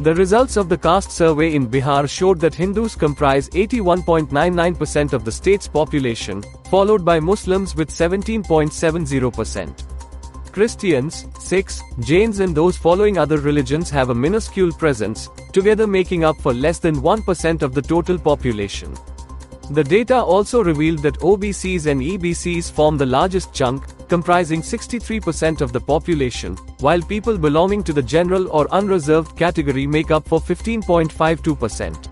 The 0.00 0.14
results 0.14 0.58
of 0.58 0.68
the 0.68 0.76
caste 0.76 1.10
survey 1.10 1.54
in 1.54 1.68
Bihar 1.68 2.06
showed 2.06 2.38
that 2.40 2.54
Hindus 2.54 2.94
comprise 2.94 3.48
81.99% 3.48 5.14
of 5.14 5.24
the 5.24 5.32
state's 5.32 5.66
population, 5.66 6.44
followed 6.70 7.02
by 7.02 7.18
Muslims 7.18 7.74
with 7.74 7.88
17.70%. 7.88 10.52
Christians, 10.52 11.26
Sikhs, 11.38 11.82
Jains 12.00 12.40
and 12.40 12.54
those 12.54 12.76
following 12.76 13.16
other 13.16 13.38
religions 13.38 13.88
have 13.88 14.10
a 14.10 14.14
minuscule 14.14 14.70
presence, 14.72 15.30
together 15.54 15.86
making 15.86 16.24
up 16.24 16.36
for 16.42 16.52
less 16.52 16.78
than 16.78 16.96
1% 16.96 17.62
of 17.62 17.72
the 17.72 17.80
total 17.80 18.18
population. 18.18 18.92
The 19.70 19.82
data 19.82 20.16
also 20.16 20.62
revealed 20.62 20.98
that 21.00 21.20
OBCs 21.20 21.86
and 21.86 22.02
EBCs 22.02 22.70
form 22.70 22.98
the 22.98 23.06
largest 23.06 23.54
chunk, 23.54 23.82
comprising 24.08 24.62
63% 24.62 25.60
of 25.60 25.72
the 25.72 25.80
population, 25.80 26.56
while 26.80 27.00
people 27.02 27.36
belonging 27.36 27.82
to 27.84 27.92
the 27.92 28.02
general 28.02 28.48
or 28.50 28.72
unreserved 28.72 29.36
category 29.36 29.86
make 29.86 30.10
up 30.10 30.26
for 30.26 30.40
15.52%. 30.40 32.05